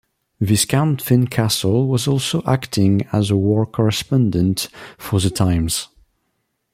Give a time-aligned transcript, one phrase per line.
[0.39, 5.89] Viscount Fincastle was also acting as a war correspondent, for "The Times".